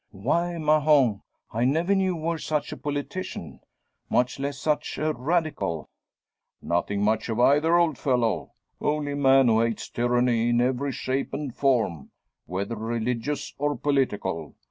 "Why, 0.09 0.57
Mahon! 0.57 1.21
I 1.51 1.63
never 1.63 1.93
knew 1.93 2.03
you 2.15 2.15
were 2.15 2.39
such 2.39 2.71
a 2.71 2.75
politician! 2.77 3.59
Much 4.09 4.39
less 4.39 4.57
such 4.57 4.97
a 4.97 5.13
Radical!" 5.13 5.91
"Nothing 6.59 7.03
much 7.03 7.29
of 7.29 7.39
either, 7.39 7.77
old 7.77 7.99
fellow. 7.99 8.53
Only 8.79 9.11
a 9.11 9.15
man 9.15 9.47
who 9.47 9.61
hates 9.61 9.87
tyranny 9.91 10.49
in 10.49 10.59
every 10.59 10.91
shape 10.91 11.35
and 11.35 11.55
form 11.55 12.09
whether 12.47 12.75
religious 12.75 13.53
or 13.59 13.77
political. 13.77 14.55